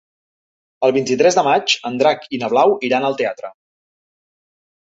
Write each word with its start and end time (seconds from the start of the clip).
El 0.87 0.93
vint-i-tres 0.95 1.37
de 1.41 1.43
maig 1.49 1.75
en 1.91 2.01
Drac 2.01 2.25
i 2.37 2.41
na 2.45 2.51
Blau 2.55 2.75
iran 2.89 3.07
al 3.11 3.21
teatre. 3.23 3.55